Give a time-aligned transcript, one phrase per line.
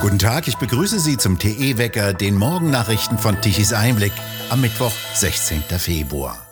[0.00, 4.12] Guten Tag, ich begrüße Sie zum TE-Wecker, den Morgennachrichten von Tichys Einblick
[4.50, 5.62] am Mittwoch, 16.
[5.78, 6.46] Februar.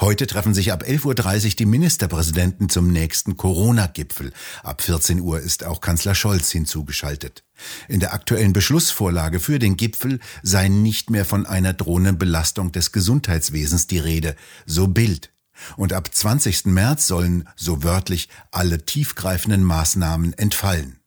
[0.00, 1.04] Heute treffen sich ab 11.30
[1.44, 4.32] Uhr die Ministerpräsidenten zum nächsten Corona-Gipfel.
[4.62, 7.44] Ab 14 Uhr ist auch Kanzler Scholz hinzugeschaltet.
[7.88, 12.92] In der aktuellen Beschlussvorlage für den Gipfel sei nicht mehr von einer drohenden Belastung des
[12.92, 15.32] Gesundheitswesens die Rede, so Bild.
[15.76, 16.66] Und ab 20.
[16.66, 21.00] März sollen, so wörtlich, alle tiefgreifenden Maßnahmen entfallen.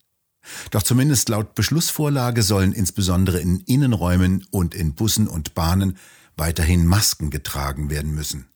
[0.71, 5.97] Doch zumindest laut Beschlussvorlage sollen insbesondere in Innenräumen und in Bussen und Bahnen
[6.37, 8.47] weiterhin Masken getragen werden müssen.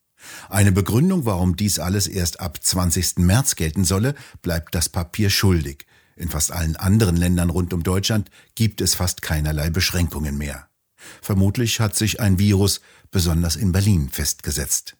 [0.50, 3.18] Eine Begründung, warum dies alles erst ab 20.
[3.18, 5.86] März gelten solle, bleibt das Papier schuldig.
[6.16, 10.68] In fast allen anderen Ländern rund um Deutschland gibt es fast keinerlei Beschränkungen mehr.
[11.22, 12.82] Vermutlich hat sich ein Virus
[13.12, 14.96] besonders in Berlin festgesetzt.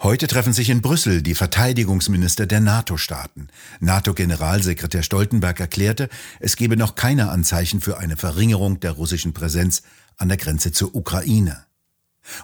[0.00, 3.48] Heute treffen sich in Brüssel die Verteidigungsminister der NATO-Staaten.
[3.80, 6.08] NATO-Generalsekretär Stoltenberg erklärte,
[6.40, 9.82] es gebe noch keine Anzeichen für eine Verringerung der russischen Präsenz
[10.16, 11.66] an der Grenze zur Ukraine.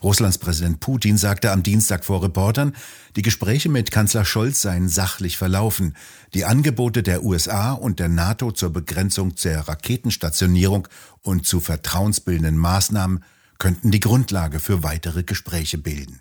[0.02, 2.74] Russlands Präsident Putin sagte am Dienstag vor Reportern,
[3.16, 5.96] die Gespräche mit Kanzler Scholz seien sachlich verlaufen.
[6.34, 10.88] Die Angebote der USA und der NATO zur Begrenzung der Raketenstationierung
[11.22, 13.24] und zu vertrauensbildenden Maßnahmen
[13.58, 16.20] könnten die Grundlage für weitere Gespräche bilden.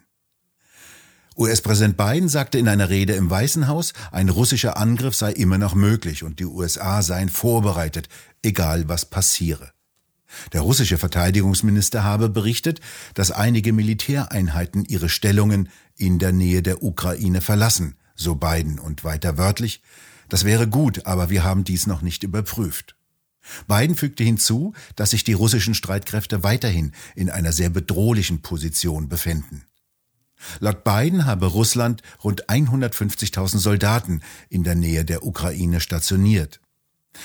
[1.36, 5.74] US-Präsident Biden sagte in einer Rede im Weißen Haus, ein russischer Angriff sei immer noch
[5.74, 8.08] möglich und die USA seien vorbereitet,
[8.44, 9.72] egal was passiere.
[10.52, 12.82] Der russische Verteidigungsminister habe berichtet,
[13.14, 19.38] dass einige Militäreinheiten ihre Stellungen in der Nähe der Ukraine verlassen, so Biden und weiter
[19.38, 19.82] wörtlich,
[20.30, 22.96] das wäre gut, aber wir haben dies noch nicht überprüft.
[23.68, 29.66] Biden fügte hinzu, dass sich die russischen Streitkräfte weiterhin in einer sehr bedrohlichen Position befänden.
[30.60, 36.60] Laut Biden habe Russland rund 150.000 Soldaten in der Nähe der Ukraine stationiert.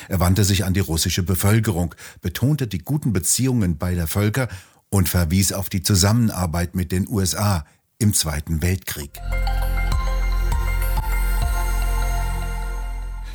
[0.09, 4.49] Er wandte sich an die russische Bevölkerung, betonte die guten Beziehungen beider Völker
[4.91, 7.67] und verwies auf die Zusammenarbeit mit den USA
[7.99, 9.11] im Zweiten Weltkrieg.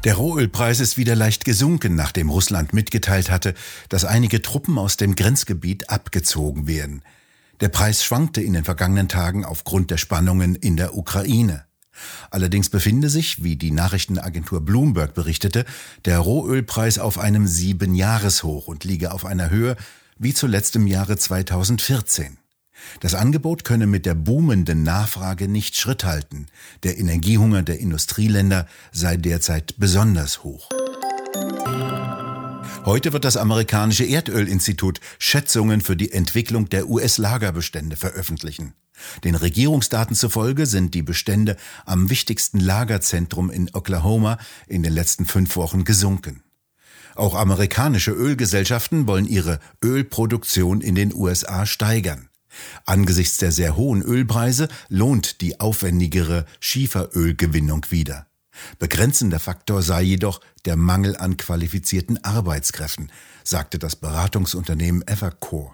[0.03, 3.53] Der Rohölpreis ist wieder leicht gesunken, nachdem Russland mitgeteilt hatte,
[3.87, 7.03] dass einige Truppen aus dem Grenzgebiet abgezogen werden.
[7.61, 11.63] Der Preis schwankte in den vergangenen Tagen aufgrund der Spannungen in der Ukraine.
[12.31, 15.63] Allerdings befinde sich, wie die Nachrichtenagentur Bloomberg berichtete,
[16.03, 19.77] der Rohölpreis auf einem Siebenjahreshoch und liege auf einer Höhe
[20.17, 22.42] wie zuletzt im Jahre 2014.
[22.99, 26.47] Das Angebot könne mit der boomenden Nachfrage nicht Schritt halten.
[26.83, 30.69] Der Energiehunger der Industrieländer sei derzeit besonders hoch.
[32.85, 38.73] Heute wird das amerikanische Erdölinstitut Schätzungen für die Entwicklung der US-Lagerbestände veröffentlichen.
[39.23, 41.55] Den Regierungsdaten zufolge sind die Bestände
[41.85, 46.43] am wichtigsten Lagerzentrum in Oklahoma in den letzten fünf Wochen gesunken.
[47.15, 52.29] Auch amerikanische Ölgesellschaften wollen ihre Ölproduktion in den USA steigern.
[52.85, 58.27] Angesichts der sehr hohen Ölpreise lohnt die aufwendigere Schieferölgewinnung wieder.
[58.79, 63.11] Begrenzender Faktor sei jedoch der Mangel an qualifizierten Arbeitskräften,
[63.43, 65.73] sagte das Beratungsunternehmen Evercore.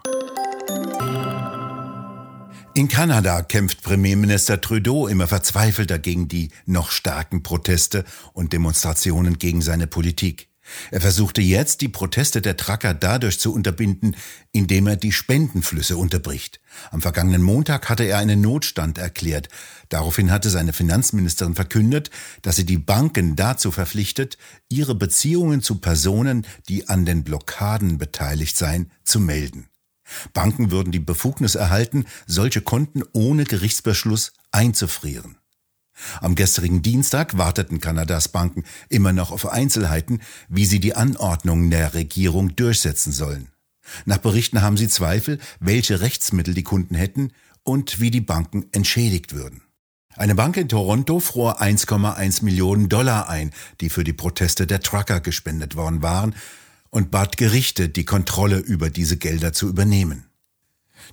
[2.74, 9.60] In Kanada kämpft Premierminister Trudeau immer verzweifelter gegen die noch starken Proteste und Demonstrationen gegen
[9.60, 10.49] seine Politik.
[10.90, 14.16] Er versuchte jetzt, die Proteste der Trucker dadurch zu unterbinden,
[14.52, 16.60] indem er die Spendenflüsse unterbricht.
[16.90, 19.48] Am vergangenen Montag hatte er einen Notstand erklärt.
[19.88, 22.10] Daraufhin hatte seine Finanzministerin verkündet,
[22.42, 24.38] dass sie die Banken dazu verpflichtet,
[24.68, 29.66] ihre Beziehungen zu Personen, die an den Blockaden beteiligt seien, zu melden.
[30.32, 35.39] Banken würden die Befugnis erhalten, solche Konten ohne Gerichtsbeschluss einzufrieren.
[36.20, 41.94] Am gestrigen Dienstag warteten Kanadas Banken immer noch auf Einzelheiten, wie sie die Anordnungen der
[41.94, 43.48] Regierung durchsetzen sollen.
[44.04, 49.34] Nach Berichten haben sie Zweifel, welche Rechtsmittel die Kunden hätten und wie die Banken entschädigt
[49.34, 49.62] würden.
[50.16, 55.20] Eine Bank in Toronto fror 1,1 Millionen Dollar ein, die für die Proteste der Trucker
[55.20, 56.34] gespendet worden waren,
[56.90, 60.29] und bat Gerichte, die Kontrolle über diese Gelder zu übernehmen.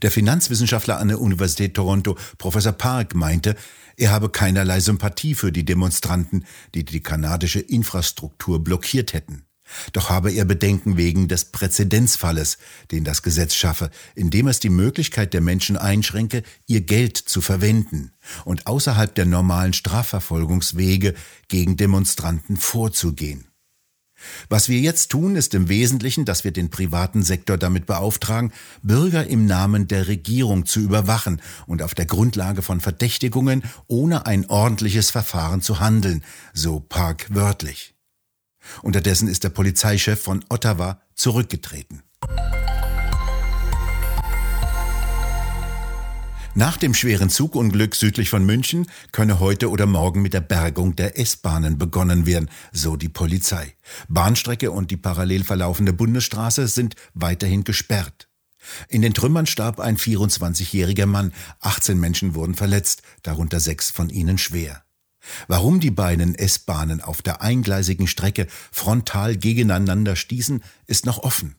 [0.02, 3.56] Der Finanzwissenschaftler an der Universität Toronto, Professor Park, meinte,
[3.96, 6.46] er habe keinerlei Sympathie für die Demonstranten,
[6.76, 9.48] die die kanadische Infrastruktur blockiert hätten.
[9.92, 12.58] Doch habe er Bedenken wegen des Präzedenzfalles,
[12.92, 18.12] den das Gesetz schaffe, indem es die Möglichkeit der Menschen einschränke, ihr Geld zu verwenden
[18.46, 21.14] und außerhalb der normalen Strafverfolgungswege
[21.48, 23.48] gegen Demonstranten vorzugehen.
[24.50, 29.28] Was wir jetzt tun, ist im Wesentlichen, dass wir den privaten Sektor damit beauftragen, Bürger
[29.28, 35.12] im Namen der Regierung zu überwachen und auf der Grundlage von Verdächtigungen ohne ein ordentliches
[35.12, 36.24] Verfahren zu handeln,
[36.54, 37.96] so Park wörtlich.
[38.82, 42.04] Unterdessen ist der Polizeichef von Ottawa zurückgetreten.
[46.58, 51.20] Nach dem schweren Zugunglück südlich von München könne heute oder morgen mit der Bergung der
[51.20, 53.76] S-Bahnen begonnen werden, so die Polizei.
[54.10, 58.28] Bahnstrecke und die parallel verlaufende Bundesstraße sind weiterhin gesperrt.
[58.90, 64.40] In den Trümmern starb ein 24-jähriger Mann, 18 Menschen wurden verletzt, darunter sechs von ihnen
[64.40, 64.84] schwer.
[65.48, 71.56] Warum die beiden S-Bahnen auf der eingleisigen Strecke frontal gegeneinander stießen, ist noch offen.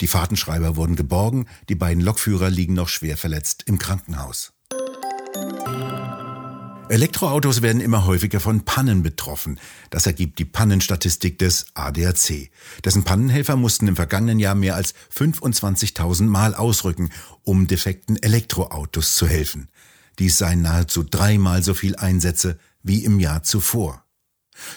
[0.00, 4.52] Die Fahrtenschreiber wurden geborgen, die beiden Lokführer liegen noch schwer verletzt im Krankenhaus.
[6.90, 9.60] Elektroautos werden immer häufiger von Pannen betroffen.
[9.90, 12.50] Das ergibt die Pannenstatistik des ADAC.
[12.84, 17.10] Dessen Pannenhelfer mussten im vergangenen Jahr mehr als 25.000 Mal ausrücken,
[17.44, 19.68] um defekten Elektroautos zu helfen.
[20.18, 24.04] Dies seien nahezu dreimal so viel Einsätze wie im Jahr zuvor.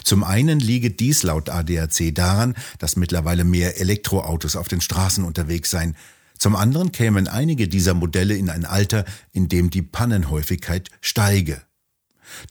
[0.04, 5.70] Zum einen liege dies laut ADAC daran, dass mittlerweile mehr Elektroautos auf den Straßen unterwegs
[5.70, 5.96] seien.
[6.38, 11.62] Zum anderen kämen einige dieser Modelle in ein Alter, in dem die Pannenhäufigkeit steige.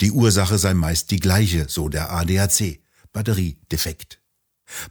[0.01, 2.81] Die Ursache sei meist die gleiche, so der ADAC,
[3.13, 4.21] Batteriedefekt.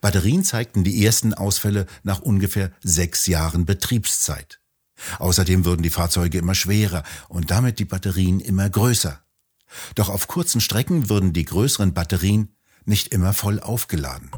[0.02, 4.60] Batterien zeigten die ersten Ausfälle nach ungefähr sechs Jahren Betriebszeit.
[5.18, 9.22] Außerdem würden die Fahrzeuge immer schwerer und damit die Batterien immer größer.
[9.96, 14.32] Doch auf kurzen Strecken würden die größeren Batterien nicht immer voll aufgeladen.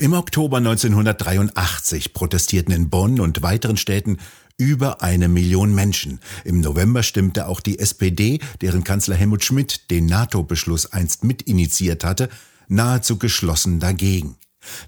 [0.00, 4.18] Im Oktober 1983 protestierten in Bonn und weiteren Städten
[4.56, 6.20] über eine Million Menschen.
[6.44, 12.28] Im November stimmte auch die SPD, deren Kanzler Helmut Schmidt den NATO-Beschluss einst mitinitiiert hatte,
[12.68, 14.36] nahezu geschlossen dagegen.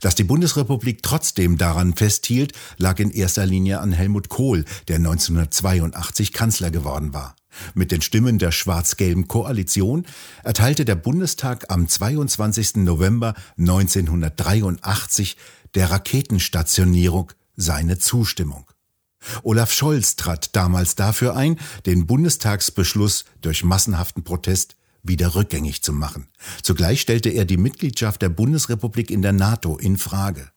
[0.00, 6.32] Dass die Bundesrepublik trotzdem daran festhielt, lag in erster Linie an Helmut Kohl, der 1982
[6.32, 7.36] Kanzler geworden war.
[7.74, 10.06] Mit den Stimmen der schwarz-gelben Koalition
[10.44, 12.76] erteilte der Bundestag am 22.
[12.76, 15.36] November 1983
[15.74, 18.70] der Raketenstationierung seine Zustimmung.
[19.42, 26.28] Olaf Scholz trat damals dafür ein, den Bundestagsbeschluss durch massenhaften Protest wieder rückgängig zu machen.
[26.62, 30.50] Zugleich stellte er die Mitgliedschaft der Bundesrepublik in der NATO in Frage.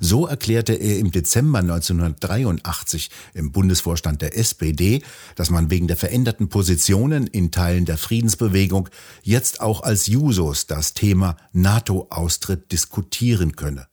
[0.00, 5.02] So erklärte er im Dezember 1983 im Bundesvorstand der SPD,
[5.34, 8.88] dass man wegen der veränderten Positionen in Teilen der Friedensbewegung
[9.22, 13.86] jetzt auch als Jusos das Thema NATO-Austritt diskutieren könne.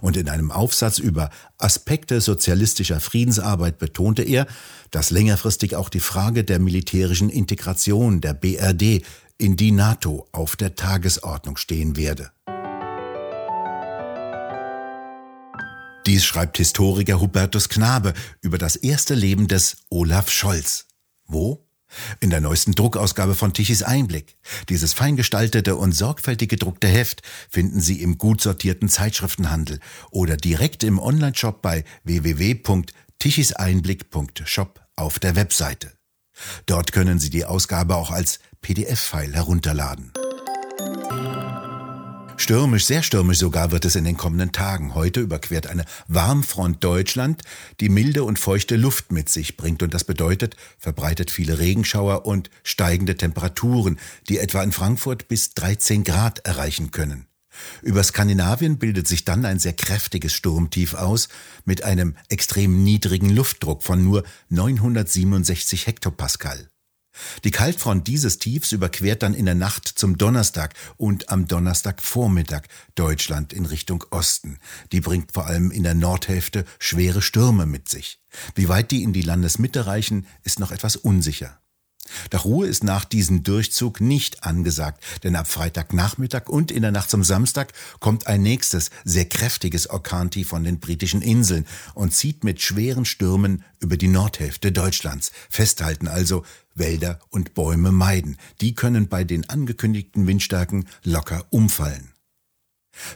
[0.00, 4.46] Und in einem Aufsatz über Aspekte sozialistischer Friedensarbeit betonte er,
[4.90, 9.02] dass längerfristig auch die Frage der militärischen Integration der BRD
[9.38, 12.32] in die NATO auf der Tagesordnung stehen werde.
[16.06, 20.86] Dies schreibt Historiker Hubertus Knabe über das erste Leben des Olaf Scholz.
[21.26, 21.66] Wo?
[22.20, 24.36] In der neuesten Druckausgabe von Tichys Einblick.
[24.68, 29.80] Dieses fein und sorgfältig gedruckte Heft finden Sie im gut sortierten Zeitschriftenhandel
[30.10, 35.92] oder direkt im Onlineshop bei www.tichiseinblick.shop auf der Webseite.
[36.66, 40.10] Dort können Sie die Ausgabe auch als PDF-File herunterladen.
[42.36, 44.96] Stürmisch, sehr stürmisch sogar wird es in den kommenden Tagen.
[44.96, 47.42] Heute überquert eine Warmfront Deutschland,
[47.78, 52.50] die milde und feuchte Luft mit sich bringt und das bedeutet, verbreitet viele Regenschauer und
[52.64, 57.28] steigende Temperaturen, die etwa in Frankfurt bis 13 Grad erreichen können.
[57.82, 61.28] Über Skandinavien bildet sich dann ein sehr kräftiges Sturmtief aus
[61.64, 66.68] mit einem extrem niedrigen Luftdruck von nur 967 Hektopascal.
[67.44, 72.62] Die Kaltfront dieses Tiefs überquert dann in der Nacht zum Donnerstag und am Donnerstagvormittag
[72.94, 74.58] Deutschland in Richtung Osten.
[74.92, 78.20] Die bringt vor allem in der Nordhälfte schwere Stürme mit sich.
[78.54, 81.58] Wie weit die in die Landesmitte reichen, ist noch etwas unsicher.
[82.30, 87.10] Doch Ruhe ist nach diesem Durchzug nicht angesagt, denn ab Freitagnachmittag und in der Nacht
[87.10, 92.60] zum Samstag kommt ein nächstes, sehr kräftiges Orkantief von den britischen Inseln und zieht mit
[92.60, 95.32] schweren Stürmen über die Nordhälfte Deutschlands.
[95.50, 96.44] Festhalten also,
[96.76, 98.36] Wälder und Bäume meiden.
[98.60, 102.12] Die können bei den angekündigten Windstärken locker umfallen.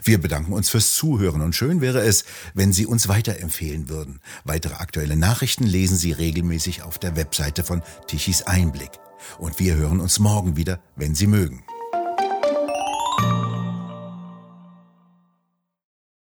[0.03, 4.19] Wir bedanken uns fürs Zuhören und schön wäre es, wenn Sie uns weiterempfehlen würden.
[4.43, 8.91] Weitere aktuelle Nachrichten lesen Sie regelmäßig auf der Webseite von Tichys Einblick.
[9.39, 11.63] Und wir hören uns morgen wieder, wenn Sie mögen.